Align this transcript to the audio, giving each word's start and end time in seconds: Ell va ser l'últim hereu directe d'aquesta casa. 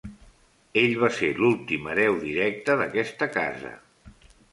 Ell 0.83 0.93
va 1.01 1.09
ser 1.17 1.29
l'últim 1.41 1.89
hereu 1.91 2.17
directe 2.23 2.79
d'aquesta 2.81 3.29
casa. 3.37 3.75